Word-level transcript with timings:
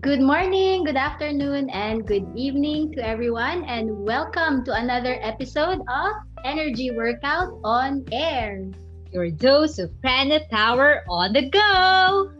Good 0.00 0.22
morning, 0.22 0.84
good 0.84 0.96
afternoon, 0.96 1.68
and 1.68 2.06
good 2.06 2.24
evening 2.34 2.90
to 2.92 3.04
everyone, 3.06 3.64
and 3.64 4.00
welcome 4.00 4.64
to 4.64 4.72
another 4.72 5.18
episode 5.20 5.82
of 5.84 6.12
Energy 6.42 6.90
Workout 6.90 7.60
on 7.64 8.06
Air. 8.10 8.70
Your 9.12 9.30
dose 9.30 9.78
of 9.78 9.92
prana 10.00 10.40
power 10.50 11.04
on 11.06 11.34
the 11.34 11.50
go. 11.50 12.32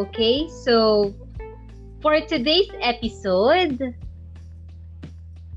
Okay, 0.00 0.48
so 0.64 1.12
for 2.00 2.18
today's 2.22 2.70
episode, 2.80 3.92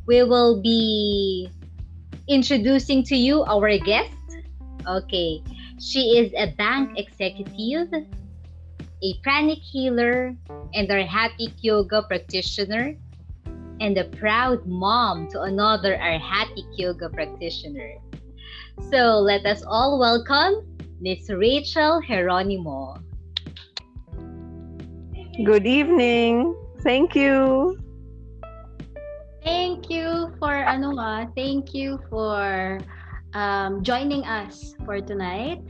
we 0.06 0.24
will 0.24 0.60
be 0.62 1.50
introducing 2.28 3.04
to 3.06 3.16
you 3.16 3.46
our 3.46 3.78
guest. 3.78 4.12
Okay, 4.86 5.42
she 5.80 6.20
is 6.20 6.34
a 6.36 6.52
bank 6.58 7.00
executive 7.00 8.04
a 9.02 9.20
pranic 9.24 9.60
healer, 9.60 10.36
and 10.74 10.92
Arhatic 10.92 11.54
Yoga 11.62 12.04
practitioner, 12.04 12.96
and 13.80 13.98
a 13.98 14.04
proud 14.20 14.66
mom 14.68 15.28
to 15.32 15.42
another 15.42 15.96
Arhatic 15.96 16.68
Yoga 16.76 17.10
practitioner. 17.10 17.96
So 18.92 19.20
let 19.20 19.46
us 19.46 19.64
all 19.68 20.00
welcome 20.00 20.68
Miss 21.00 21.30
Rachel 21.30 22.02
Geronimo. 22.04 23.00
Good 25.44 25.66
evening. 25.66 26.56
Thank 26.84 27.16
you. 27.16 27.80
Thank 29.44 29.90
you 29.90 30.36
for 30.40 30.52
ano 30.52 31.00
nga, 31.00 31.32
thank 31.32 31.72
you 31.72 32.04
for 32.12 32.80
um, 33.32 33.80
joining 33.80 34.28
us 34.28 34.76
for 34.84 35.00
tonight. 35.00 35.64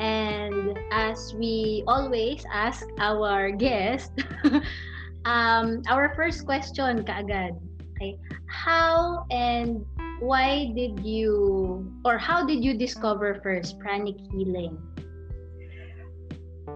And 0.00 0.80
as 0.90 1.36
we 1.36 1.84
always 1.86 2.40
ask 2.48 2.88
our 2.98 3.52
guest, 3.52 4.16
um, 5.28 5.84
our 5.92 6.16
first 6.16 6.48
question 6.48 7.04
kaagad, 7.04 7.60
okay, 7.92 8.16
how 8.48 9.28
and 9.28 9.84
why 10.24 10.72
did 10.72 11.04
you, 11.04 11.84
or 12.08 12.16
how 12.16 12.48
did 12.48 12.64
you 12.64 12.72
discover 12.72 13.44
first 13.44 13.76
pranic 13.76 14.16
healing? 14.32 14.80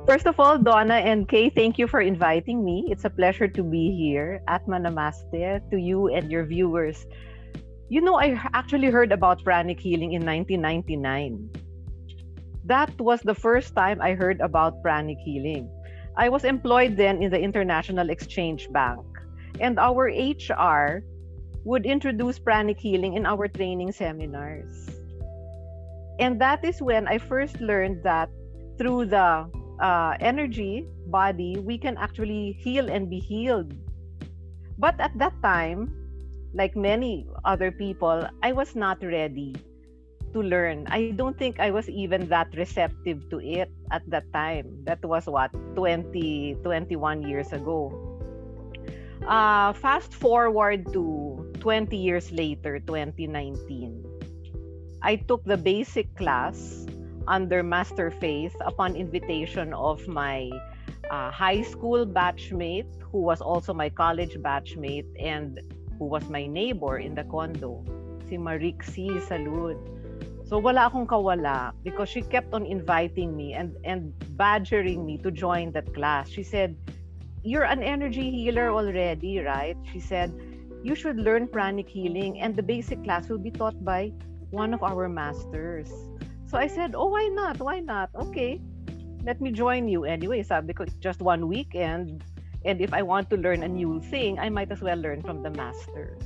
First 0.04 0.28
of 0.28 0.36
all, 0.36 0.60
Donna 0.60 1.00
and 1.00 1.24
Kay, 1.24 1.48
thank 1.48 1.80
you 1.80 1.88
for 1.88 2.04
inviting 2.04 2.60
me. 2.60 2.84
It's 2.92 3.08
a 3.08 3.10
pleasure 3.10 3.48
to 3.48 3.62
be 3.64 3.88
here. 3.96 4.44
Atma 4.48 4.76
Namaste 4.84 5.64
to 5.72 5.76
you 5.80 6.12
and 6.12 6.28
your 6.28 6.44
viewers. 6.44 7.08
You 7.88 8.04
know, 8.04 8.20
I 8.20 8.36
actually 8.52 8.92
heard 8.92 9.12
about 9.12 9.40
pranic 9.40 9.80
healing 9.80 10.12
in 10.12 10.20
1999 10.20 11.63
that 12.64 12.92
was 13.00 13.20
the 13.20 13.34
first 13.34 13.76
time 13.76 14.00
I 14.00 14.14
heard 14.14 14.40
about 14.40 14.82
pranic 14.82 15.18
healing. 15.20 15.68
I 16.16 16.28
was 16.28 16.44
employed 16.44 16.96
then 16.96 17.22
in 17.22 17.30
the 17.30 17.40
International 17.40 18.08
Exchange 18.08 18.72
Bank, 18.72 19.04
and 19.60 19.78
our 19.78 20.08
HR 20.08 21.04
would 21.64 21.84
introduce 21.84 22.38
pranic 22.38 22.78
healing 22.78 23.14
in 23.14 23.26
our 23.26 23.48
training 23.48 23.92
seminars. 23.92 24.88
And 26.18 26.40
that 26.40 26.64
is 26.64 26.80
when 26.80 27.08
I 27.08 27.18
first 27.18 27.60
learned 27.60 28.02
that 28.04 28.30
through 28.78 29.06
the 29.06 29.50
uh, 29.80 30.16
energy 30.20 30.86
body, 31.08 31.58
we 31.58 31.76
can 31.76 31.96
actually 31.98 32.56
heal 32.60 32.88
and 32.88 33.10
be 33.10 33.18
healed. 33.18 33.74
But 34.78 34.98
at 35.00 35.16
that 35.18 35.34
time, 35.42 35.92
like 36.54 36.76
many 36.76 37.26
other 37.44 37.72
people, 37.72 38.28
I 38.42 38.52
was 38.52 38.76
not 38.76 39.02
ready 39.02 39.54
to 40.34 40.42
learn. 40.42 40.84
I 40.90 41.14
don't 41.14 41.38
think 41.38 41.58
I 41.58 41.70
was 41.70 41.88
even 41.88 42.28
that 42.28 42.50
receptive 42.58 43.30
to 43.30 43.40
it 43.40 43.70
at 43.90 44.02
that 44.10 44.26
time. 44.34 44.66
That 44.84 45.00
was 45.06 45.24
what 45.30 45.54
20 45.78 46.58
21 46.62 47.22
years 47.22 47.54
ago. 47.54 47.94
Uh, 49.24 49.72
fast 49.72 50.12
forward 50.12 50.84
to 50.92 51.40
20 51.60 51.96
years 51.96 52.28
later, 52.30 52.78
2019. 52.82 54.04
I 55.00 55.16
took 55.16 55.44
the 55.44 55.56
basic 55.56 56.12
class 56.16 56.84
under 57.26 57.62
Master 57.62 58.10
Faith 58.10 58.56
upon 58.60 58.96
invitation 58.96 59.72
of 59.72 60.06
my 60.08 60.50
uh, 61.10 61.30
high 61.30 61.62
school 61.62 62.04
batchmate, 62.04 62.88
who 63.00 63.20
was 63.20 63.40
also 63.40 63.72
my 63.72 63.88
college 63.88 64.36
batchmate 64.40 65.08
and 65.20 65.60
who 65.98 66.04
was 66.04 66.28
my 66.28 66.46
neighbor 66.46 66.98
in 66.98 67.14
the 67.14 67.24
condo, 67.24 67.84
si 68.28 68.36
Marixie 68.36 69.20
Salud. 69.24 69.78
So 70.44 70.60
wala 70.60 70.92
akong 70.92 71.08
kawala 71.08 71.72
because 71.80 72.12
she 72.12 72.20
kept 72.20 72.52
on 72.52 72.68
inviting 72.68 73.32
me 73.32 73.56
and 73.56 73.72
and 73.88 74.12
badgering 74.36 75.04
me 75.04 75.16
to 75.24 75.32
join 75.32 75.72
that 75.72 75.88
class. 75.96 76.28
She 76.28 76.44
said, 76.44 76.76
"You're 77.40 77.64
an 77.64 77.80
energy 77.80 78.28
healer 78.28 78.68
already, 78.68 79.40
right?" 79.40 79.76
She 79.88 79.98
said, 79.98 80.28
"You 80.84 80.92
should 80.92 81.16
learn 81.16 81.48
pranic 81.48 81.88
healing 81.88 82.44
and 82.44 82.52
the 82.52 82.62
basic 82.62 83.00
class 83.08 83.32
will 83.32 83.40
be 83.40 83.50
taught 83.50 83.80
by 83.80 84.12
one 84.52 84.76
of 84.76 84.84
our 84.84 85.08
masters." 85.08 85.88
So 86.44 86.60
I 86.60 86.68
said, 86.68 86.92
"Oh, 86.92 87.08
why 87.08 87.32
not? 87.32 87.56
Why 87.56 87.80
not? 87.80 88.12
Okay. 88.12 88.60
Let 89.24 89.40
me 89.40 89.48
join 89.48 89.88
you 89.88 90.04
anyway." 90.04 90.44
Sabi 90.44 90.76
ko, 90.76 90.84
just 91.00 91.24
one 91.24 91.48
weekend 91.48 92.20
and 92.64 92.80
if 92.80 92.92
I 92.92 93.02
want 93.02 93.28
to 93.30 93.36
learn 93.36 93.62
a 93.62 93.68
new 93.68 94.00
thing, 94.12 94.38
I 94.38 94.48
might 94.48 94.72
as 94.72 94.80
well 94.80 94.96
learn 94.96 95.20
from 95.20 95.42
the 95.42 95.50
master. 95.50 96.16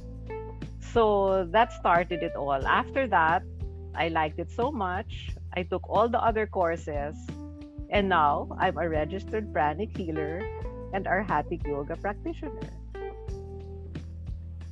So 0.78 1.46
that 1.50 1.72
started 1.72 2.22
it 2.22 2.34
all. 2.34 2.62
After 2.66 3.06
that, 3.10 3.42
I 3.98 4.08
liked 4.08 4.38
it 4.38 4.50
so 4.50 4.70
much. 4.70 5.34
I 5.58 5.66
took 5.66 5.82
all 5.90 6.08
the 6.08 6.22
other 6.22 6.46
courses, 6.46 7.18
and 7.90 8.08
now 8.08 8.46
I'm 8.54 8.78
a 8.78 8.88
registered 8.88 9.52
pranic 9.52 9.90
healer 9.96 10.46
and 10.94 11.06
Arhatic 11.10 11.66
yoga 11.66 11.98
practitioner. 11.98 12.70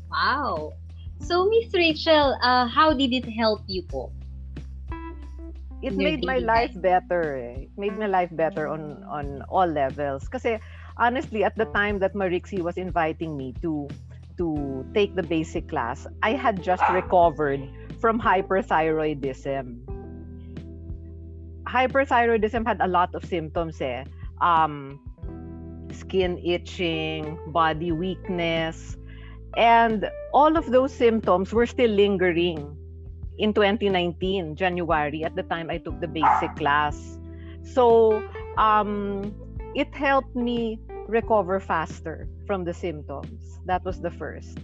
Wow. 0.08 0.78
So, 1.20 1.50
Miss 1.50 1.74
Rachel, 1.74 2.38
uh, 2.40 2.70
how 2.70 2.94
did 2.94 3.12
it 3.12 3.26
help 3.26 3.66
you 3.66 3.82
po? 3.82 4.12
It 5.82 5.92
made 5.92 6.24
my 6.24 6.38
life 6.38 6.72
better. 6.80 7.36
Eh. 7.36 7.68
It 7.68 7.74
made 7.76 7.98
my 7.98 8.06
life 8.08 8.32
better 8.32 8.66
on 8.66 9.04
on 9.04 9.44
all 9.52 9.68
levels. 9.68 10.24
Kasi 10.24 10.56
honestly, 10.96 11.44
at 11.44 11.52
the 11.54 11.68
time 11.76 12.00
that 12.00 12.16
Marixie 12.16 12.64
was 12.64 12.80
inviting 12.80 13.36
me 13.36 13.52
to 13.60 13.84
to 14.40 14.84
take 14.96 15.12
the 15.14 15.22
basic 15.22 15.68
class, 15.68 16.08
I 16.24 16.32
had 16.32 16.64
just 16.64 16.84
recovered 16.88 17.60
from 18.06 18.22
hyperthyroidism. 18.22 19.82
Hyperthyroidism 21.66 22.62
had 22.64 22.78
a 22.78 22.86
lot 22.86 23.12
of 23.18 23.24
symptoms 23.24 23.80
eh. 23.80 24.04
Um, 24.40 25.02
skin 25.90 26.38
itching, 26.38 27.34
body 27.50 27.90
weakness, 27.90 28.96
and 29.56 30.06
all 30.32 30.56
of 30.56 30.70
those 30.70 30.94
symptoms 30.94 31.52
were 31.52 31.66
still 31.66 31.90
lingering 31.90 32.78
in 33.38 33.52
2019, 33.52 34.54
January, 34.54 35.24
at 35.24 35.34
the 35.34 35.42
time 35.42 35.68
I 35.68 35.78
took 35.78 35.98
the 35.98 36.06
basic 36.06 36.54
class. 36.54 37.18
So 37.64 38.22
um, 38.56 39.34
it 39.74 39.92
helped 39.92 40.36
me 40.36 40.78
recover 41.08 41.58
faster 41.58 42.28
from 42.46 42.62
the 42.62 42.72
symptoms. 42.72 43.58
That 43.66 43.82
was 43.84 43.98
the 43.98 44.12
first. 44.12 44.62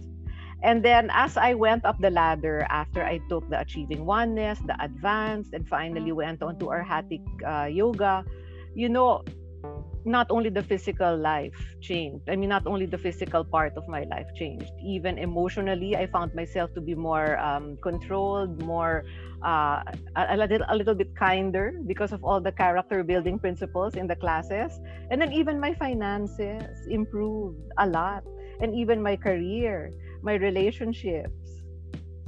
And 0.63 0.81
then 0.83 1.11
as 1.11 1.35
I 1.35 1.53
went 1.53 1.83
up 1.83 1.99
the 1.99 2.09
ladder 2.09 2.65
after 2.69 3.03
I 3.03 3.19
took 3.27 3.49
the 3.49 3.59
Achieving 3.59 4.05
Oneness, 4.05 4.59
the 4.65 4.79
Advanced, 4.81 5.53
and 5.53 5.67
finally 5.67 6.11
went 6.13 6.41
on 6.41 6.57
to 6.59 6.71
Arhatic 6.71 7.21
uh, 7.45 7.67
Yoga, 7.69 8.23
you 8.73 8.87
know, 8.87 9.23
not 10.05 10.27
only 10.29 10.49
the 10.49 10.63
physical 10.63 11.15
life 11.15 11.55
changed. 11.81 12.29
I 12.29 12.35
mean, 12.35 12.49
not 12.49 12.67
only 12.67 12.85
the 12.85 12.97
physical 12.97 13.43
part 13.43 13.75
of 13.77 13.87
my 13.87 14.03
life 14.03 14.27
changed. 14.35 14.71
Even 14.83 15.17
emotionally, 15.17 15.95
I 15.95 16.07
found 16.07 16.33
myself 16.35 16.73
to 16.75 16.81
be 16.81 16.95
more 16.95 17.39
um, 17.39 17.77
controlled, 17.81 18.61
more 18.63 19.03
uh, 19.43 19.83
a, 20.15 20.35
a, 20.35 20.37
little, 20.37 20.65
a 20.67 20.75
little 20.75 20.95
bit 20.95 21.15
kinder 21.15 21.79
because 21.87 22.11
of 22.11 22.23
all 22.23 22.39
the 22.39 22.51
character 22.51 23.03
building 23.03 23.39
principles 23.39 23.95
in 23.95 24.07
the 24.07 24.15
classes. 24.15 24.79
And 25.09 25.21
then 25.21 25.31
even 25.31 25.59
my 25.59 25.73
finances 25.73 26.87
improved 26.89 27.59
a 27.77 27.87
lot, 27.87 28.23
and 28.59 28.75
even 28.75 29.01
my 29.01 29.15
career 29.15 29.91
my 30.23 30.39
relationships. 30.39 31.61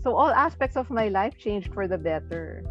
So 0.03 0.13
all 0.13 0.30
aspects 0.30 0.77
of 0.77 0.92
my 0.92 1.07
life 1.07 1.38
changed 1.39 1.74
for 1.74 1.88
the 1.88 1.97
better. 1.97 2.62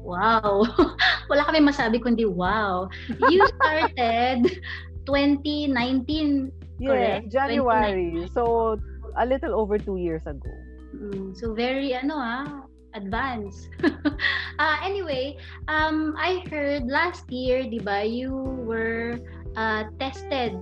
Wow. 0.00 0.64
Wala 1.30 1.42
kami 1.44 1.60
masabi 1.60 2.00
kundi 2.00 2.24
wow. 2.24 2.88
You 3.28 3.44
started 3.60 4.62
2019, 5.04 6.50
yeah, 6.78 6.88
correct? 6.88 7.28
January. 7.28 8.26
2019. 8.26 8.34
So 8.34 8.78
a 9.18 9.26
little 9.26 9.54
over 9.54 9.76
two 9.78 9.98
years 9.98 10.22
ago. 10.26 10.50
Mm, 10.96 11.36
so 11.36 11.54
very 11.54 11.94
ano 11.94 12.16
ah, 12.16 12.46
advanced. 12.94 13.68
uh, 13.84 14.76
anyway, 14.84 15.36
um, 15.68 16.14
I 16.18 16.44
heard 16.48 16.88
last 16.88 17.30
year, 17.32 17.64
di 17.64 17.80
ba, 17.80 18.04
you 18.04 18.32
were 18.64 19.20
uh, 19.56 19.88
tested 20.00 20.56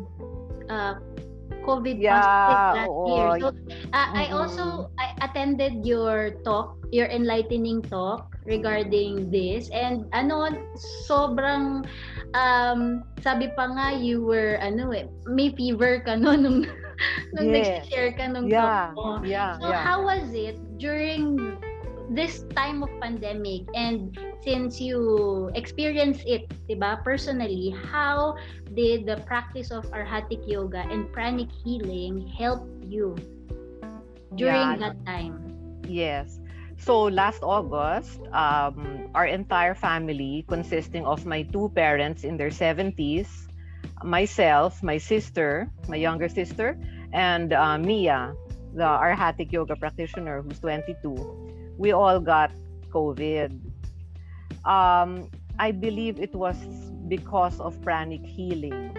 uh, 0.71 0.95
COVID 1.71 2.03
yeah, 2.03 2.19
positive 2.19 2.61
last 2.75 2.91
oo. 2.91 3.07
year. 3.07 3.29
So, 3.39 3.47
uh, 3.47 3.55
mm-hmm. 3.55 4.19
I 4.19 4.25
also 4.35 4.65
I 4.99 5.15
attended 5.23 5.87
your 5.87 6.43
talk, 6.43 6.75
your 6.91 7.07
enlightening 7.07 7.87
talk 7.87 8.35
regarding 8.45 9.31
this. 9.31 9.71
And 9.71 10.11
ano, 10.11 10.51
sobrang 11.07 11.87
um, 12.35 13.07
sabi 13.23 13.55
pa 13.55 13.71
nga, 13.71 13.95
you 13.95 14.27
were, 14.27 14.59
ano 14.59 14.91
eh, 14.91 15.07
may 15.31 15.55
fever 15.55 16.03
ka 16.03 16.19
no, 16.19 16.35
nung, 16.43 16.67
nung 17.39 17.49
Yes. 17.49 17.87
nag-share 17.87 18.13
ka 18.19 18.27
nung 18.27 18.51
Yeah, 18.51 18.91
talk 18.91 18.99
mo. 18.99 19.23
yeah, 19.23 19.55
So, 19.63 19.71
yeah. 19.71 19.83
how 19.87 20.03
was 20.03 20.27
it 20.35 20.59
during 20.83 21.39
this 22.11 22.45
time 22.59 22.83
of 22.83 22.91
pandemic 23.01 23.71
and 23.75 24.19
since 24.43 24.81
you 24.81 25.51
experienced 25.55 26.27
it, 26.27 26.51
'di 26.69 26.77
ba, 26.77 26.99
personally, 27.05 27.71
how 27.73 28.35
did 28.75 29.07
the 29.07 29.23
practice 29.25 29.71
of 29.71 29.87
Arhatic 29.95 30.43
yoga 30.47 30.85
and 30.91 31.07
pranic 31.13 31.49
healing 31.65 32.27
help 32.37 32.67
you 32.83 33.15
during 34.37 34.77
Yeah. 34.77 34.77
that 34.79 34.97
time? 35.07 35.39
Yes. 35.87 36.41
So 36.79 37.05
last 37.09 37.43
August, 37.43 38.21
um, 38.33 39.05
our 39.15 39.27
entire 39.27 39.75
family, 39.75 40.45
consisting 40.49 41.05
of 41.07 41.27
my 41.27 41.43
two 41.43 41.71
parents 41.75 42.25
in 42.25 42.37
their 42.37 42.51
70s, 42.51 43.49
myself, 44.03 44.83
my 44.83 44.99
sister, 44.99 45.71
my 45.89 45.97
younger 45.97 46.29
sister, 46.29 46.79
and 47.13 47.53
uh, 47.53 47.79
Mia, 47.79 48.37
the 48.73 48.87
Arhatic 48.87 49.53
yoga 49.53 49.77
practitioner 49.77 50.43
who's 50.43 50.61
22, 50.61 51.37
we 51.81 51.93
all 51.93 52.21
got 52.21 52.53
COVID. 52.93 53.57
Um, 54.69 55.33
I 55.59 55.73
believe 55.73 56.21
it 56.21 56.35
was 56.37 56.57
because 57.09 57.59
of 57.59 57.81
pranic 57.81 58.21
healing 58.21 58.93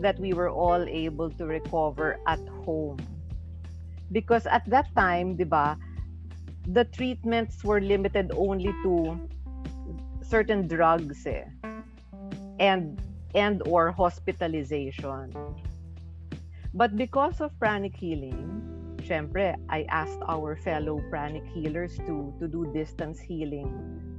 that 0.00 0.20
we 0.20 0.34
were 0.36 0.50
all 0.50 0.84
able 0.84 1.30
to 1.40 1.46
recover 1.46 2.20
at 2.28 2.38
home. 2.68 3.00
Because 4.12 4.44
at 4.44 4.68
that 4.68 4.92
time, 4.94 5.40
di 5.40 5.44
ba, 5.48 5.80
the 6.68 6.84
treatments 6.84 7.64
were 7.64 7.80
limited 7.80 8.30
only 8.36 8.76
to 8.84 9.16
certain 10.20 10.68
drugs 10.68 11.24
eh, 11.24 11.48
and 12.60 13.00
and 13.34 13.64
or 13.64 13.90
hospitalization. 13.90 15.32
But 16.76 16.92
because 16.96 17.40
of 17.40 17.56
pranic 17.58 17.96
healing, 17.96 18.77
syempre, 19.08 19.56
I 19.72 19.88
asked 19.88 20.20
our 20.28 20.56
fellow 20.60 21.00
pranic 21.08 21.48
healers 21.48 21.96
to 22.04 22.36
to 22.38 22.44
do 22.44 22.68
distance 22.76 23.16
healing 23.18 23.72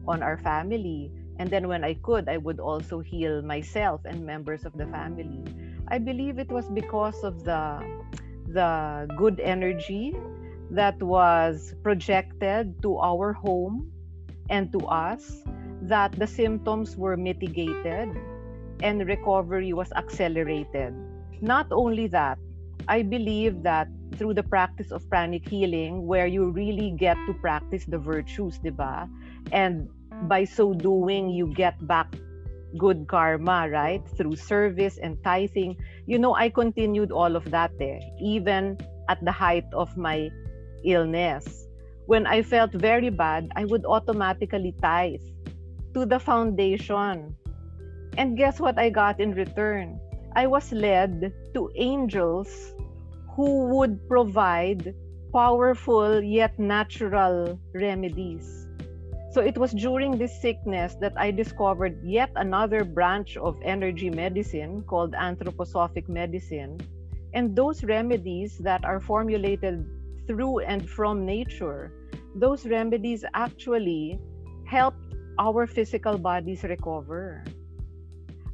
on 0.10 0.26
our 0.26 0.42
family. 0.42 1.14
And 1.38 1.48
then 1.48 1.70
when 1.70 1.86
I 1.86 1.94
could, 2.02 2.28
I 2.28 2.42
would 2.42 2.60
also 2.60 3.00
heal 3.00 3.46
myself 3.46 4.02
and 4.04 4.26
members 4.26 4.66
of 4.66 4.74
the 4.74 4.90
family. 4.90 5.46
I 5.88 6.02
believe 6.02 6.42
it 6.42 6.50
was 6.50 6.66
because 6.74 7.22
of 7.24 7.46
the 7.46 7.80
the 8.50 9.06
good 9.14 9.40
energy 9.40 10.18
that 10.74 10.98
was 11.02 11.78
projected 11.86 12.82
to 12.82 12.98
our 12.98 13.32
home 13.32 13.94
and 14.50 14.74
to 14.74 14.82
us 14.90 15.46
that 15.86 16.12
the 16.18 16.26
symptoms 16.26 16.98
were 16.98 17.16
mitigated 17.16 18.10
and 18.82 19.06
recovery 19.06 19.72
was 19.72 19.94
accelerated. 19.94 20.94
Not 21.42 21.68
only 21.72 22.08
that, 22.08 22.42
I 22.90 23.04
believe 23.04 23.62
that 23.62 23.88
through 24.18 24.34
the 24.34 24.42
practice 24.42 24.92
of 24.92 25.08
pranic 25.10 25.48
healing, 25.48 26.10
where 26.10 26.26
you 26.26 26.50
really 26.50 26.90
get 26.98 27.16
to 27.28 27.34
practice 27.38 27.86
the 27.86 28.02
virtues, 28.02 28.58
diba? 28.60 29.08
And 29.54 29.88
by 30.26 30.44
so 30.44 30.74
doing, 30.74 31.30
you 31.30 31.54
get 31.54 31.78
back 31.86 32.10
good 32.78 33.08
karma, 33.08 33.70
right? 33.70 34.02
Through 34.18 34.36
service 34.36 34.98
and 34.98 35.22
tithing. 35.24 35.78
You 36.08 36.18
know, 36.18 36.34
I 36.34 36.50
continued 36.50 37.12
all 37.12 37.36
of 37.36 37.46
that 37.52 37.78
there, 37.78 38.02
even 38.20 38.78
at 39.08 39.24
the 39.24 39.32
height 39.32 39.70
of 39.72 39.96
my 39.96 40.30
illness. 40.84 41.68
When 42.08 42.26
I 42.26 42.42
felt 42.42 42.74
very 42.74 43.10
bad, 43.10 43.54
I 43.56 43.66
would 43.66 43.86
automatically 43.86 44.74
tithe 44.82 45.22
to 45.94 46.06
the 46.06 46.20
foundation. 46.20 47.38
And 48.18 48.36
guess 48.36 48.60
what 48.60 48.78
I 48.80 48.90
got 48.90 49.20
in 49.20 49.38
return? 49.38 50.00
I 50.36 50.48
was 50.48 50.72
led 50.72 51.34
to 51.54 51.70
angels 51.76 52.74
who 53.40 53.72
would 53.72 53.96
provide 54.12 54.92
powerful 55.32 56.20
yet 56.20 56.60
natural 56.60 57.56
remedies. 57.72 58.68
So 59.32 59.40
it 59.40 59.56
was 59.56 59.72
during 59.72 60.20
this 60.20 60.36
sickness 60.44 61.00
that 61.00 61.16
I 61.16 61.32
discovered 61.32 62.04
yet 62.04 62.36
another 62.36 62.84
branch 62.84 63.40
of 63.40 63.56
energy 63.64 64.12
medicine 64.12 64.84
called 64.84 65.16
anthroposophic 65.16 66.12
medicine. 66.12 66.84
And 67.32 67.56
those 67.56 67.80
remedies 67.88 68.60
that 68.60 68.84
are 68.84 69.00
formulated 69.00 69.88
through 70.28 70.68
and 70.68 70.84
from 70.84 71.24
nature, 71.24 71.96
those 72.36 72.68
remedies 72.68 73.24
actually 73.34 74.20
help 74.68 75.00
our 75.40 75.64
physical 75.64 76.20
bodies 76.20 76.68
recover. 76.68 77.48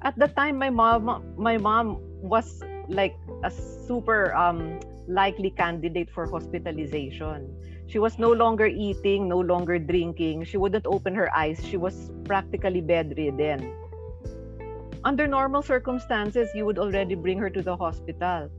At 0.05 0.13
the 0.13 0.29
time 0.29 0.61
my 0.61 0.69
mom 0.69 1.09
my 1.41 1.57
mom 1.57 1.97
was 2.21 2.61
like 2.85 3.17
a 3.45 3.51
super 3.85 4.33
um 4.33 4.81
likely 5.07 5.53
candidate 5.53 6.09
for 6.09 6.25
hospitalization. 6.25 7.45
She 7.85 8.01
was 8.01 8.17
no 8.17 8.33
longer 8.33 8.65
eating, 8.65 9.29
no 9.29 9.37
longer 9.37 9.77
drinking. 9.77 10.49
She 10.49 10.57
wouldn't 10.57 10.89
open 10.89 11.13
her 11.13 11.29
eyes. 11.29 11.61
She 11.61 11.77
was 11.77 12.09
practically 12.25 12.81
bedridden. 12.81 13.69
Under 15.05 15.29
normal 15.29 15.61
circumstances, 15.61 16.49
you 16.57 16.65
would 16.65 16.81
already 16.81 17.13
bring 17.13 17.37
her 17.37 17.49
to 17.53 17.61
the 17.61 17.77
hospital. 17.77 18.49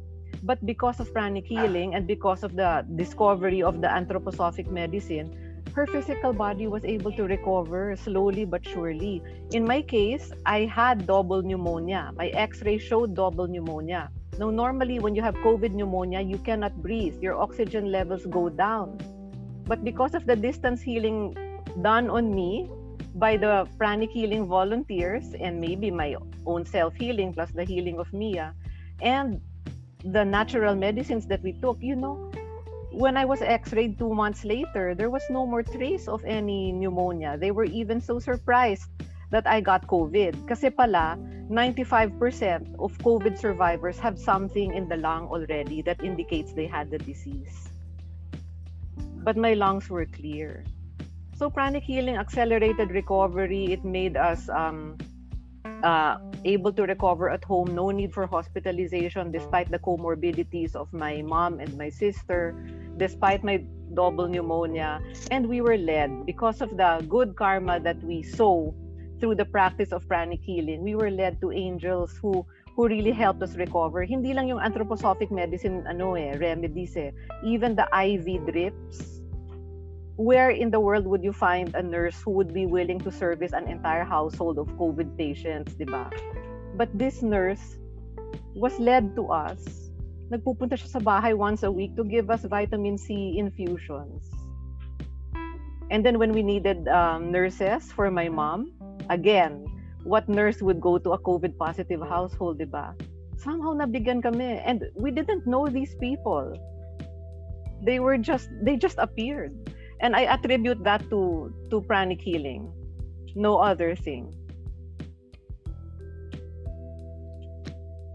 But 0.47 0.63
because 0.63 1.03
of 1.03 1.11
pranic 1.11 1.45
healing 1.45 1.99
and 1.99 2.07
because 2.07 2.47
of 2.47 2.55
the 2.55 2.87
discovery 2.95 3.67
of 3.67 3.83
the 3.83 3.91
anthroposophic 3.91 4.71
medicine, 4.71 5.35
her 5.75 5.87
physical 5.91 6.33
body 6.33 6.71
was 6.71 6.85
able 6.85 7.11
to 7.19 7.27
recover 7.27 7.97
slowly 7.99 8.47
but 8.47 8.65
surely. 8.65 9.21
In 9.51 9.67
my 9.67 9.83
case, 9.83 10.31
I 10.47 10.71
had 10.71 11.05
double 11.05 11.43
pneumonia. 11.43 12.15
My 12.15 12.29
x 12.31 12.63
ray 12.63 12.79
showed 12.79 13.19
double 13.19 13.51
pneumonia. 13.51 14.09
Now, 14.39 14.51
normally, 14.51 14.99
when 14.99 15.15
you 15.15 15.23
have 15.23 15.35
COVID 15.37 15.73
pneumonia, 15.73 16.21
you 16.21 16.37
cannot 16.39 16.77
breathe. 16.83 17.17
Your 17.23 17.41
oxygen 17.41 17.91
levels 17.91 18.27
go 18.27 18.49
down. 18.49 19.01
But 19.65 19.83
because 19.83 20.15
of 20.15 20.27
the 20.27 20.37
distance 20.37 20.83
healing 20.83 21.35
done 21.83 22.11
on 22.11 22.35
me 22.35 22.69
by 23.17 23.37
the 23.37 23.67
pranic 23.79 24.11
healing 24.11 24.45
volunteers 24.45 25.33
and 25.41 25.61
maybe 25.61 25.91
my 25.91 26.17
own 26.45 26.65
self 26.65 26.95
healing 26.95 27.33
plus 27.33 27.51
the 27.51 27.65
healing 27.65 27.99
of 27.99 28.13
Mia 28.13 28.55
and 29.01 29.41
the 30.05 30.25
natural 30.25 30.75
medicines 30.77 31.27
that 31.27 31.43
we 31.43 31.53
took, 31.53 31.79
you 31.81 31.97
know, 31.97 32.31
when 32.93 33.17
I 33.17 33.25
was 33.25 33.43
x 33.43 33.73
rayed 33.73 33.99
two 33.99 34.15
months 34.15 34.45
later, 34.45 34.95
there 34.95 35.11
was 35.11 35.23
no 35.31 35.47
more 35.47 35.63
trace 35.63 36.09
of 36.09 36.25
any 36.25 36.73
pneumonia. 36.73 37.37
They 37.37 37.51
were 37.51 37.65
even 37.65 38.01
so 38.01 38.19
surprised 38.19 38.89
that 39.31 39.47
I 39.47 39.61
got 39.61 39.87
COVID. 39.89 40.47
Kasi 40.47 40.71
pala, 40.71 41.19
95% 41.51 42.75
of 42.79 42.99
COVID 42.99 43.39
survivors 43.39 43.99
have 43.99 44.19
something 44.19 44.75
in 44.75 44.89
the 44.89 44.97
lung 44.97 45.29
already 45.29 45.81
that 45.83 46.03
indicates 46.03 46.53
they 46.53 46.67
had 46.67 46.91
the 46.91 46.99
disease. 46.99 47.69
But 49.23 49.37
my 49.37 49.55
lungs 49.55 49.89
were 49.89 50.07
clear. 50.07 50.65
So 51.37 51.51
pranic 51.51 51.85
healing 51.85 52.17
accelerated 52.17 52.91
recovery. 52.91 53.73
It 53.73 53.85
made 53.85 54.17
us 54.17 54.49
um, 54.49 54.99
uh, 55.85 56.19
able 56.45 56.73
to 56.73 56.83
recover 56.83 57.31
at 57.31 57.45
home. 57.45 57.75
No 57.75 57.91
need 57.91 58.13
for 58.13 58.27
hospitalization 58.27 59.31
despite 59.31 59.71
the 59.71 59.79
comorbidities 59.79 60.75
of 60.75 60.93
my 60.93 61.23
mom 61.23 61.61
and 61.61 61.77
my 61.79 61.91
sister, 61.91 62.55
despite 62.97 63.45
my 63.45 63.63
double 63.95 64.27
pneumonia. 64.27 65.01
And 65.31 65.47
we 65.47 65.61
were 65.61 65.77
led 65.77 66.27
because 66.27 66.61
of 66.61 66.77
the 66.77 67.05
good 67.09 67.37
karma 67.37 67.79
that 67.81 68.03
we 68.03 68.23
sow 68.23 68.75
through 69.21 69.35
the 69.35 69.45
practice 69.45 69.93
of 69.93 70.07
pranic 70.09 70.41
healing. 70.43 70.83
We 70.83 70.95
were 70.95 71.11
led 71.11 71.41
to 71.41 71.53
angels 71.53 72.19
who 72.21 72.45
who 72.77 72.89
really 72.89 73.13
helped 73.13 73.43
us 73.43 73.57
recover. 73.57 74.05
Hindi 74.05 74.37
lang 74.37 74.53
yung 74.53 74.61
anthroposophic 74.61 75.33
medicine 75.33 75.89
ano 75.89 76.13
eh, 76.15 76.37
remedies 76.37 76.93
eh. 76.97 77.11
Even 77.41 77.73
the 77.73 77.89
IV 77.89 78.45
drips. 78.45 79.25
Where 80.17 80.53
in 80.53 80.71
the 80.73 80.81
world 80.81 81.05
would 81.09 81.25
you 81.25 81.33
find 81.33 81.73
a 81.77 81.83
nurse 81.83 82.17
who 82.21 82.33
would 82.37 82.53
be 82.53 82.65
willing 82.65 83.01
to 83.05 83.13
service 83.13 83.53
an 83.53 83.69
entire 83.69 84.05
household 84.05 84.57
of 84.57 84.69
COVID 84.81 85.17
patients, 85.17 85.77
di 85.77 85.85
ba? 85.85 86.09
But 86.77 86.89
this 86.97 87.21
nurse 87.21 87.77
was 88.57 88.77
led 88.81 89.17
to 89.17 89.29
us. 89.29 89.61
Nagpupunta 90.33 90.77
siya 90.77 91.01
sa 91.01 91.01
bahay 91.01 91.37
once 91.37 91.65
a 91.65 91.73
week 91.73 91.97
to 91.97 92.05
give 92.05 92.33
us 92.33 92.49
vitamin 92.49 92.97
C 92.97 93.37
infusions. 93.37 94.25
And 95.89 96.05
then 96.05 96.19
when 96.19 96.33
we 96.33 96.43
needed 96.43 96.89
um, 96.89 97.31
nurses 97.31 97.93
for 97.93 98.11
my 98.11 98.29
mom, 98.29 98.76
again, 99.11 99.65
what 100.05 100.29
nurse 100.29 100.63
would 100.63 100.81
go 100.81 100.99
to 100.99 101.13
a 101.13 101.19
COVID 101.19 101.59
positive 101.59 102.01
household, 102.01 102.59
di 102.59 102.65
ba? 102.65 102.95
Somehow 103.37 103.75
nabigyan 103.75 104.23
kami. 104.23 104.63
And 104.63 104.87
we 104.95 105.11
didn't 105.11 105.47
know 105.47 105.67
these 105.67 105.95
people. 105.99 106.55
They 107.85 107.99
were 108.01 108.17
just, 108.17 108.49
they 108.63 108.77
just 108.77 108.97
appeared. 108.99 109.53
And 110.01 110.15
I 110.15 110.31
attribute 110.31 110.85
that 110.85 111.09
to, 111.11 111.53
to 111.71 111.81
pranic 111.83 112.21
healing. 112.21 112.73
No 113.35 113.59
other 113.59 113.95
thing. 113.97 114.33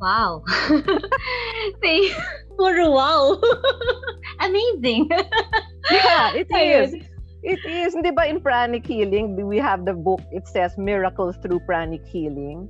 Wow. 0.01 0.41
Thank 1.81 2.17
Puro 2.57 2.89
wow. 2.89 3.37
Amazing. 4.39 5.09
Yeah, 5.91 6.33
it 6.33 6.49
is. 6.49 7.05
It 7.41 7.57
is. 7.65 7.97
Di 7.97 8.13
ba 8.13 8.29
in 8.29 8.37
pranic 8.37 8.85
healing, 8.85 9.33
we 9.33 9.57
have 9.57 9.85
the 9.85 9.97
book, 9.97 10.21
it 10.29 10.45
says 10.47 10.77
Miracles 10.77 11.37
Through 11.41 11.65
Pranic 11.65 12.05
Healing. 12.05 12.69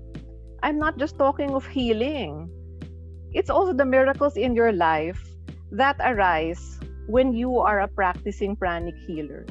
I'm 0.64 0.80
not 0.80 0.96
just 0.98 1.20
talking 1.20 1.52
of 1.52 1.68
healing. 1.68 2.48
It's 3.36 3.50
also 3.50 3.74
the 3.74 3.86
miracles 3.86 4.38
in 4.38 4.56
your 4.56 4.72
life 4.72 5.20
that 5.72 6.00
arise 6.00 6.80
when 7.08 7.34
you 7.34 7.60
are 7.60 7.82
a 7.82 7.88
practicing 7.88 8.56
pranic 8.56 8.96
healer. 9.08 9.44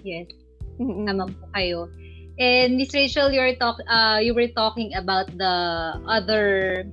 Yes. 0.00 0.32
Tama 0.80 1.28
po 1.28 1.44
kayo. 1.52 1.88
And 2.40 2.76
Miss 2.76 2.92
Rachel, 2.92 3.30
you're 3.30 3.54
talk 3.56 3.78
uh, 3.86 4.18
you 4.18 4.34
were 4.34 4.50
talking 4.50 4.96
about 4.96 5.28
the 5.36 5.54
other 6.08 6.84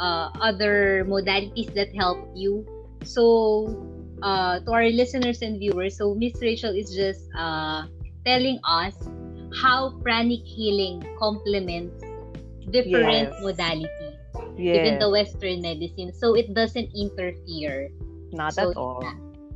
uh, 0.00 0.32
other 0.40 1.04
modalities 1.06 1.72
that 1.78 1.94
help 1.94 2.18
you. 2.34 2.66
So 3.04 3.93
uh, 4.24 4.58
to 4.64 4.70
our 4.72 4.88
listeners 4.88 5.44
and 5.44 5.60
viewers, 5.60 6.00
so 6.00 6.16
Miss 6.16 6.34
Rachel 6.40 6.72
is 6.72 6.96
just 6.96 7.28
uh, 7.36 7.84
telling 8.24 8.58
us 8.64 8.96
how 9.60 9.92
pranic 10.00 10.42
healing 10.42 11.04
complements 11.20 12.00
different 12.72 13.28
Yes. 13.30 13.44
modalities, 13.44 14.16
Yes. 14.56 14.80
even 14.80 14.98
the 14.98 15.10
Western 15.12 15.60
medicine. 15.60 16.10
So 16.16 16.34
it 16.34 16.56
doesn't 16.56 16.90
interfere. 16.96 17.92
Not 18.32 18.56
So, 18.56 18.72
at 18.72 18.76
all. 18.80 19.04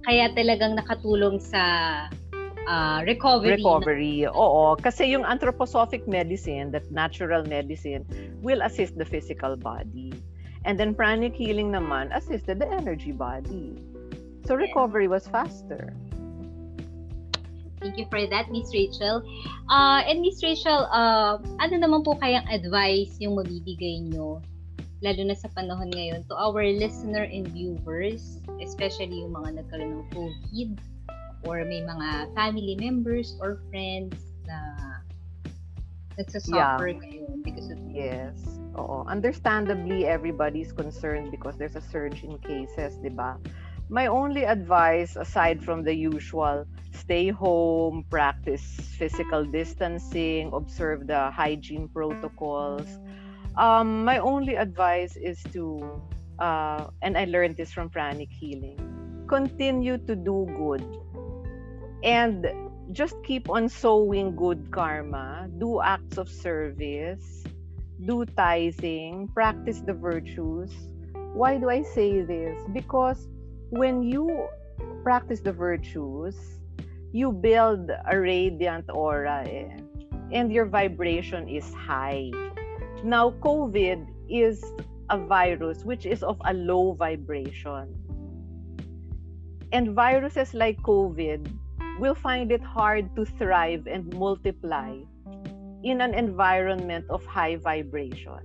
Kaya 0.07 0.31
talagang 0.37 0.79
nakatulong 0.79 1.41
sa 1.43 2.07
uh, 2.69 3.01
recovery. 3.09 3.59
Recovery. 3.59 4.29
Oo. 4.29 4.77
Kasi 4.77 5.11
yung 5.11 5.25
anthroposophic 5.25 6.07
medicine, 6.07 6.71
that 6.71 6.87
natural 6.93 7.43
medicine, 7.49 8.05
will 8.45 8.63
assist 8.63 8.95
the 9.01 9.05
physical 9.05 9.57
body. 9.57 10.13
And 10.69 10.77
then 10.77 10.93
pranic 10.93 11.35
healing 11.35 11.73
naman 11.73 12.13
assisted 12.13 12.61
the 12.61 12.69
energy 12.69 13.11
body. 13.11 13.79
So 14.49 14.57
recovery 14.57 15.13
was 15.13 15.29
faster. 15.29 15.93
Thank 17.85 18.01
you 18.01 18.09
for 18.09 18.25
that, 18.25 18.49
Miss 18.49 18.73
Rachel. 18.73 19.21
Uh, 19.69 20.01
and 20.09 20.25
Miss 20.25 20.41
Rachel, 20.41 20.89
uh, 20.89 21.37
ano 21.61 21.75
naman 21.77 22.01
po 22.01 22.17
kayang 22.17 22.49
advice 22.49 23.21
yung 23.21 23.37
mabibigay 23.37 24.09
nyo, 24.09 24.41
lalo 25.05 25.21
na 25.29 25.37
sa 25.37 25.53
panahon 25.53 25.93
ngayon, 25.93 26.25
to 26.27 26.35
our 26.35 26.65
listener 26.65 27.29
and 27.29 27.53
viewers, 27.53 28.41
especially 28.65 29.21
yung 29.21 29.37
mga 29.37 29.61
nagkaroon 29.61 30.01
ng 30.01 30.09
COVID, 30.17 30.71
or 31.45 31.69
may 31.69 31.85
mga 31.85 32.33
family 32.33 32.73
members 32.81 33.37
or 33.45 33.61
friends 33.69 34.17
na 34.49 34.59
nagsasuffer 36.17 36.97
ngayon 36.97 37.45
because 37.45 37.69
of 37.69 37.77
Yes. 37.93 38.59
Oo. 38.81 39.05
Understandably, 39.05 40.09
everybody's 40.09 40.73
concerned 40.73 41.29
because 41.29 41.61
there's 41.61 41.77
a 41.77 41.85
surge 41.93 42.25
in 42.25 42.41
cases, 42.41 42.97
di 43.05 43.13
ba? 43.13 43.37
My 43.91 44.07
only 44.07 44.45
advice, 44.45 45.17
aside 45.17 45.65
from 45.65 45.83
the 45.83 45.95
usual, 45.95 46.67
stay 46.93 47.29
home, 47.29 48.05
practice 48.11 48.63
physical 48.99 49.45
distancing, 49.45 50.51
observe 50.53 51.07
the 51.07 51.31
hygiene 51.31 51.89
protocols. 51.89 52.87
Um, 53.57 54.05
my 54.05 54.19
only 54.19 54.57
advice 54.57 55.17
is 55.17 55.43
to, 55.55 56.03
uh, 56.39 56.89
and 57.01 57.17
I 57.17 57.25
learned 57.25 57.57
this 57.57 57.73
from 57.73 57.89
pranic 57.89 58.29
healing, 58.31 58.77
continue 59.27 59.97
to 59.97 60.15
do 60.15 60.45
good. 60.59 60.85
And 62.05 62.47
just 62.93 63.17
keep 63.25 63.49
on 63.49 63.71
sowing 63.71 64.37
good 64.37 64.71
karma, 64.71 65.49
do 65.57 65.81
acts 65.81 66.19
of 66.19 66.29
service, 66.29 67.43
do 68.05 68.27
tithing, 68.37 69.29
practice 69.33 69.81
the 69.81 69.95
virtues. 69.95 70.73
Why 71.33 71.57
do 71.57 71.71
I 71.71 71.83
say 71.83 72.21
this? 72.21 72.61
Because 72.73 73.27
when 73.71 74.03
you 74.03 74.49
practice 75.03 75.41
the 75.41 75.53
virtues, 75.53 76.37
you 77.13 77.33
build 77.33 77.91
a 77.91 78.19
radiant 78.19 78.85
aura 78.93 79.45
eh, 79.47 79.69
and 80.33 80.53
your 80.53 80.67
vibration 80.67 81.49
is 81.49 81.73
high. 81.75 82.31
Now, 83.05 83.31
COVID 83.41 84.07
is 84.29 84.65
a 85.11 85.19
virus 85.19 85.85
which 85.85 86.05
is 86.05 86.23
of 86.23 86.41
a 86.45 86.53
low 86.53 86.93
vibration. 86.93 87.95
And 89.73 89.95
viruses 89.95 90.55
like 90.55 90.81
COVID 90.81 91.49
will 91.99 92.15
find 92.15 92.53
it 92.53 92.63
hard 92.63 93.15
to 93.17 93.25
thrive 93.25 93.87
and 93.87 94.13
multiply 94.17 94.97
in 95.85 96.01
an 96.01 96.15
environment 96.15 97.05
of 97.11 97.25
high 97.25 97.57
vibration. 97.57 98.41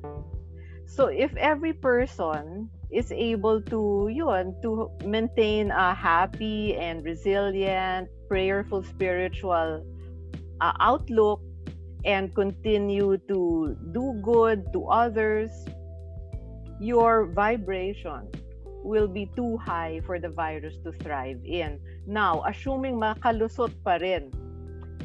So 0.85 1.07
if 1.07 1.35
every 1.37 1.73
person 1.73 2.69
is 2.93 3.11
able 3.11 3.61
to 3.73 4.07
yun, 4.13 4.55
to 4.61 4.89
maintain 5.03 5.71
a 5.71 5.93
happy 5.93 6.77
and 6.77 7.03
resilient, 7.03 8.07
prayerful 8.29 8.83
spiritual 8.83 9.81
uh, 10.61 10.73
outlook 10.79 11.41
and 12.05 12.33
continue 12.35 13.17
to 13.27 13.75
do 13.91 14.13
good 14.21 14.61
to 14.73 14.85
others, 14.87 15.49
your 16.79 17.27
vibration 17.33 18.27
will 18.83 19.07
be 19.07 19.31
too 19.35 19.57
high 19.57 20.01
for 20.05 20.19
the 20.19 20.29
virus 20.29 20.75
to 20.83 20.91
thrive 20.91 21.39
in. 21.45 21.79
Now, 22.05 22.43
assuming 22.45 22.99
makalusot 22.99 23.71
pa 23.83 23.95
rin 24.03 24.29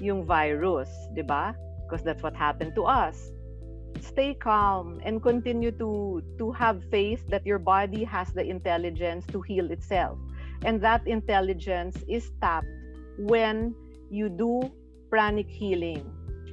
yung 0.02 0.26
virus, 0.26 0.90
di 1.14 1.23
ba? 1.23 1.54
Because 1.87 2.02
that's 2.02 2.23
what 2.23 2.35
happened 2.35 2.75
to 2.75 2.85
us. 2.85 3.30
Stay 4.00 4.35
calm 4.35 5.00
and 5.04 5.23
continue 5.23 5.71
to 5.78 6.23
to 6.38 6.52
have 6.52 6.83
faith 6.90 7.23
that 7.28 7.47
your 7.47 7.59
body 7.59 8.04
has 8.04 8.33
the 8.33 8.42
intelligence 8.42 9.26
to 9.30 9.42
heal 9.42 9.71
itself. 9.71 10.18
And 10.64 10.80
that 10.83 11.07
intelligence 11.07 11.97
is 12.09 12.30
tapped 12.40 12.66
when 13.18 13.75
you 14.11 14.28
do 14.28 14.71
pranic 15.11 15.49
healing. 15.49 16.02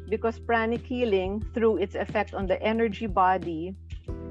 Because 0.10 0.38
pranic 0.38 0.86
healing, 0.86 1.42
through 1.54 1.78
its 1.78 1.96
effect 1.96 2.34
on 2.34 2.46
the 2.46 2.62
energy 2.62 3.08
body, 3.08 3.74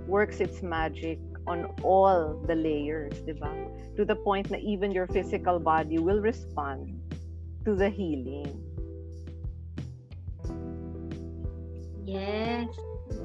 works 0.07 0.39
its 0.39 0.63
magic 0.63 1.19
on 1.47 1.67
all 1.83 2.41
the 2.47 2.55
layers, 2.55 3.21
di 3.27 3.33
ba? 3.33 3.51
To 3.97 4.05
the 4.05 4.17
point 4.17 4.49
that 4.51 4.63
even 4.63 4.93
your 4.93 5.07
physical 5.07 5.59
body 5.59 5.99
will 5.99 6.21
respond 6.21 6.95
to 7.65 7.75
the 7.75 7.91
healing. 7.91 8.55
Yes. 12.05 12.69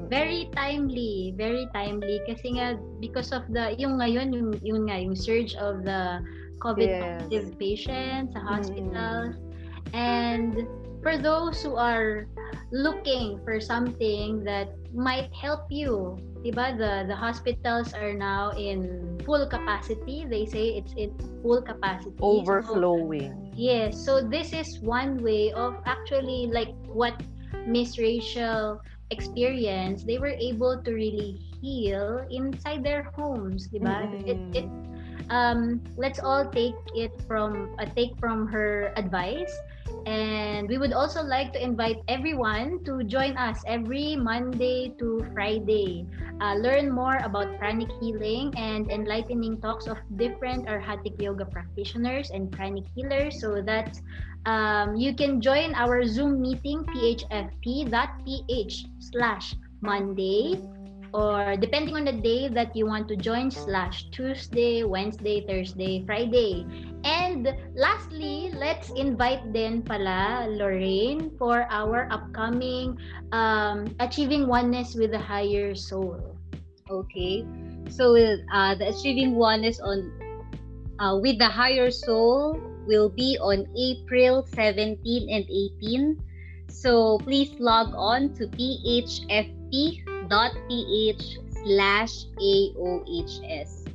Very 0.09 0.49
timely, 0.57 1.37
very 1.37 1.69
timely 1.73 2.17
kasi 2.25 2.57
nga 2.57 2.81
because 2.97 3.29
of 3.29 3.45
the 3.53 3.77
yung 3.77 4.01
ngayon 4.01 4.33
yung 4.33 4.49
yung 4.65 4.81
nga 4.89 4.97
yung 4.97 5.13
surge 5.13 5.53
of 5.55 5.85
the 5.85 6.19
COVID 6.59 6.97
Yes. 7.29 7.53
patients 7.61 8.33
sa 8.33 8.41
Mm. 8.41 8.49
hospitals 8.49 9.33
and 9.93 10.65
for 10.99 11.15
those 11.15 11.61
who 11.63 11.79
are 11.79 12.27
looking 12.71 13.39
for 13.45 13.61
something 13.61 14.43
that 14.43 14.69
might 14.93 15.29
help 15.33 15.69
you, 15.69 16.17
'di 16.43 16.51
ba? 16.53 16.75
The 16.75 17.09
the 17.09 17.17
hospitals 17.17 17.93
are 17.93 18.13
now 18.13 18.51
in 18.57 19.17
full 19.25 19.45
capacity. 19.47 20.25
They 20.25 20.45
say 20.45 20.77
it's 20.77 20.93
in 20.97 21.13
full 21.41 21.61
capacity. 21.61 22.17
So, 22.17 22.25
Overflowing. 22.25 23.53
Yes, 23.55 23.97
so 23.97 24.21
this 24.21 24.53
is 24.53 24.79
one 24.81 25.21
way 25.21 25.51
of 25.53 25.77
actually 25.85 26.47
like 26.49 26.73
what 26.89 27.15
Miss 27.67 27.97
Rachel 27.97 28.81
experienced. 29.11 30.07
They 30.07 30.17
were 30.17 30.35
able 30.37 30.81
to 30.83 30.91
really 30.93 31.39
heal 31.61 32.25
inside 32.29 32.83
their 32.83 33.03
homes, 33.15 33.67
di 33.67 33.79
ba? 33.79 34.09
It, 34.25 34.39
Mm-mm. 34.39 34.53
it, 34.53 34.67
um, 35.29 35.81
let's 35.97 36.19
all 36.19 36.45
take 36.49 36.77
it 36.95 37.11
from 37.27 37.69
uh, 37.79 37.85
take 37.95 38.17
from 38.19 38.47
her 38.47 38.93
advice. 38.97 39.51
And 40.09 40.65
we 40.65 40.81
would 40.81 40.93
also 40.93 41.21
like 41.21 41.53
to 41.53 41.61
invite 41.61 42.01
everyone 42.09 42.81
to 42.89 43.05
join 43.05 43.37
us 43.37 43.61
every 43.69 44.17
Monday 44.17 44.89
to 44.97 45.21
Friday. 45.37 46.09
Uh, 46.41 46.57
learn 46.57 46.89
more 46.89 47.21
about 47.21 47.53
pranic 47.61 47.93
healing 48.01 48.49
and 48.57 48.89
enlightening 48.89 49.61
talks 49.61 49.85
of 49.85 50.01
different 50.17 50.65
Arhatic 50.65 51.21
yoga 51.21 51.45
practitioners 51.45 52.33
and 52.33 52.49
pranic 52.49 52.89
healers 52.97 53.37
so 53.37 53.61
that 53.61 54.01
um, 54.49 54.97
you 54.97 55.13
can 55.13 55.41
join 55.41 55.75
our 55.77 56.01
Zoom 56.09 56.41
meeting, 56.41 56.81
phfp.ph 56.89 58.75
slash 58.97 59.53
Monday, 59.81 60.57
or 61.13 61.55
depending 61.57 61.95
on 61.95 62.05
the 62.05 62.13
day 62.13 62.47
that 62.47 62.75
you 62.75 62.85
want 62.85 63.07
to 63.09 63.15
join, 63.15 63.49
slash 63.51 64.09
Tuesday, 64.11 64.83
Wednesday, 64.83 65.45
Thursday, 65.45 66.05
Friday. 66.05 66.65
And 67.03 67.55
lastly, 67.75 68.51
let's 68.53 68.89
invite 68.91 69.53
then 69.53 69.81
pala 69.81 70.47
Lorraine 70.49 71.31
for 71.37 71.65
our 71.69 72.07
upcoming 72.11 72.97
um, 73.31 73.95
Achieving 73.99 74.47
Oneness 74.47 74.95
with 74.95 75.11
the 75.11 75.19
Higher 75.19 75.75
Soul. 75.75 76.35
Okay. 76.89 77.45
So 77.89 78.17
uh, 78.17 78.75
the 78.75 78.89
achieving 78.89 79.35
oneness 79.35 79.79
on 79.79 80.11
uh, 80.99 81.17
with 81.21 81.39
the 81.39 81.47
higher 81.47 81.91
soul 81.91 82.59
will 82.85 83.09
be 83.09 83.37
on 83.39 83.65
April 83.77 84.45
17 84.53 84.97
and 85.29 85.45
18. 85.45 86.17
So 86.67 87.17
please 87.19 87.53
log 87.59 87.93
on 87.95 88.33
to 88.35 88.49
slash 91.63 92.25
AOHS. 92.39 93.87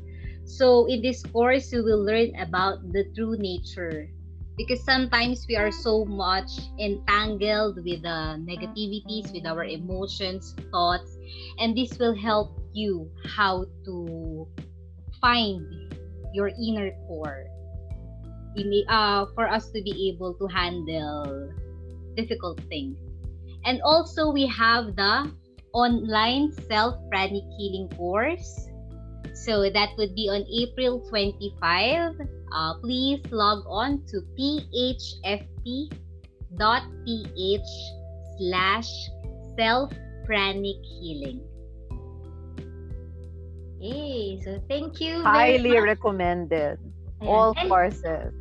So 0.44 0.86
in 0.86 1.02
this 1.02 1.22
course, 1.22 1.72
you 1.72 1.82
will 1.82 2.04
learn 2.04 2.34
about 2.38 2.92
the 2.92 3.04
true 3.14 3.36
nature. 3.36 4.08
Because 4.56 4.84
sometimes 4.84 5.46
we 5.48 5.56
are 5.56 5.72
so 5.72 6.04
much 6.04 6.46
entangled 6.78 7.82
with 7.82 8.06
the 8.06 8.38
negativities 8.38 9.34
with 9.34 9.46
our 9.46 9.64
emotions 9.64 10.54
thoughts 10.70 11.18
and 11.58 11.76
this 11.76 11.98
will 11.98 12.14
help 12.14 12.54
you 12.72 13.10
how 13.26 13.66
to 13.84 14.46
find 15.20 15.58
your 16.32 16.54
inner 16.54 16.94
core. 17.08 17.50
In 18.54 18.70
uh, 18.86 19.26
for 19.34 19.50
us 19.50 19.74
to 19.74 19.82
be 19.82 20.14
able 20.14 20.34
to 20.38 20.46
handle 20.46 21.50
difficult 22.14 22.62
things. 22.70 22.94
And 23.66 23.82
also 23.82 24.30
we 24.30 24.46
have 24.46 24.94
the 24.94 25.34
online 25.74 26.50
self 26.70 26.94
pranic 27.10 27.44
healing 27.58 27.88
course 27.98 28.70
so 29.34 29.68
that 29.68 29.90
would 29.98 30.14
be 30.14 30.30
on 30.30 30.46
april 30.48 31.02
25 31.10 32.14
uh, 32.54 32.74
please 32.80 33.20
log 33.30 33.66
on 33.66 34.00
to 34.06 34.22
phfp.ph 34.38 35.82
slash 38.38 38.90
self-pranic 39.56 40.78
healing. 40.82 41.40
Hey, 43.80 44.40
so 44.42 44.60
thank 44.68 45.00
you. 45.00 45.22
Highly 45.22 45.78
recommended. 45.78 46.78
Ayan. 47.20 47.28
All 47.28 47.54
and 47.56 47.68
courses. 47.68 48.32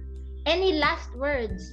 Any 0.46 0.74
last 0.80 1.13
words? 1.16 1.72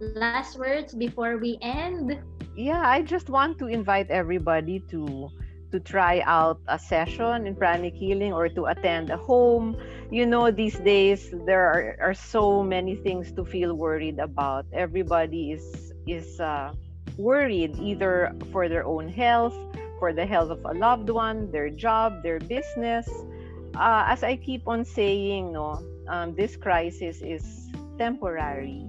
Last 0.00 0.58
words 0.58 0.94
before 0.94 1.36
we 1.38 1.58
end? 1.62 2.18
Yeah, 2.56 2.82
I 2.84 3.02
just 3.02 3.30
want 3.30 3.58
to 3.58 3.66
invite 3.66 4.10
everybody 4.10 4.80
to 4.90 5.30
to 5.70 5.78
try 5.78 6.20
out 6.26 6.58
a 6.66 6.78
session 6.78 7.46
in 7.46 7.54
pranic 7.54 7.94
healing 7.94 8.32
or 8.32 8.48
to 8.48 8.66
attend 8.66 9.08
a 9.10 9.16
home. 9.16 9.76
You 10.10 10.26
know, 10.26 10.50
these 10.50 10.74
days 10.80 11.32
there 11.46 11.62
are, 11.62 12.10
are 12.10 12.14
so 12.14 12.62
many 12.62 12.96
things 12.96 13.30
to 13.38 13.44
feel 13.44 13.74
worried 13.74 14.18
about. 14.18 14.66
Everybody 14.72 15.52
is 15.52 15.92
is 16.06 16.40
uh, 16.40 16.74
worried 17.16 17.78
either 17.78 18.34
for 18.50 18.68
their 18.68 18.84
own 18.84 19.08
health, 19.08 19.54
for 20.00 20.12
the 20.12 20.26
health 20.26 20.50
of 20.50 20.64
a 20.64 20.74
loved 20.74 21.08
one, 21.08 21.52
their 21.52 21.70
job, 21.70 22.22
their 22.22 22.40
business. 22.40 23.06
Uh, 23.78 24.10
as 24.10 24.24
I 24.24 24.34
keep 24.34 24.66
on 24.66 24.84
saying, 24.84 25.52
no, 25.52 25.78
um, 26.08 26.34
this 26.34 26.56
crisis 26.56 27.22
is 27.22 27.70
temporary. 27.96 28.82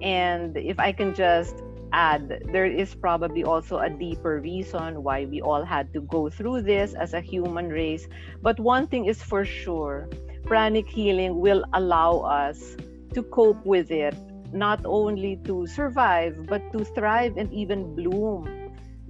And 0.00 0.56
if 0.56 0.80
I 0.80 0.92
can 0.92 1.12
just 1.12 1.60
add, 1.92 2.42
there 2.52 2.66
is 2.66 2.94
probably 2.94 3.44
also 3.44 3.78
a 3.78 3.90
deeper 3.90 4.40
reason 4.40 5.02
why 5.02 5.24
we 5.24 5.40
all 5.40 5.64
had 5.64 5.92
to 5.94 6.00
go 6.02 6.28
through 6.28 6.62
this 6.62 6.94
as 6.94 7.14
a 7.14 7.20
human 7.20 7.68
race. 7.68 8.06
But 8.42 8.58
one 8.60 8.86
thing 8.86 9.06
is 9.06 9.22
for 9.22 9.44
sure 9.44 10.08
pranic 10.44 10.88
healing 10.88 11.40
will 11.40 11.64
allow 11.74 12.20
us 12.20 12.76
to 13.14 13.22
cope 13.22 13.64
with 13.66 13.90
it, 13.90 14.14
not 14.52 14.80
only 14.84 15.36
to 15.44 15.66
survive, 15.66 16.46
but 16.46 16.62
to 16.72 16.84
thrive 16.84 17.36
and 17.36 17.52
even 17.52 17.94
bloom 17.94 18.48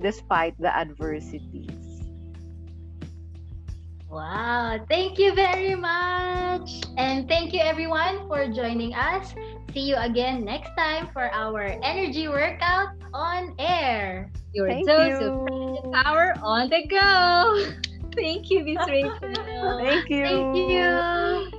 despite 0.00 0.54
the 0.58 0.74
adversities. 0.74 1.87
Wow, 4.10 4.80
thank 4.88 5.18
you 5.18 5.34
very 5.34 5.74
much. 5.74 6.82
And 6.96 7.28
thank 7.28 7.52
you 7.52 7.60
everyone 7.60 8.26
for 8.26 8.48
joining 8.48 8.94
us. 8.94 9.34
See 9.74 9.80
you 9.80 9.96
again 9.96 10.44
next 10.44 10.70
time 10.76 11.08
for 11.12 11.28
our 11.32 11.76
energy 11.82 12.26
workout 12.26 12.96
on 13.12 13.54
air. 13.58 14.32
Your 14.54 14.68
thank 14.68 14.86
dose 14.86 15.20
you. 15.20 15.28
of 15.28 15.92
power 15.92 16.34
on 16.42 16.70
the 16.70 16.86
go. 16.88 17.72
Thank 18.16 18.50
you, 18.50 18.64
Miss 18.64 18.78
Rachel. 18.88 19.12
thank 19.78 20.10
you. 20.10 20.24
Thank 20.24 20.56
you. 20.56 21.57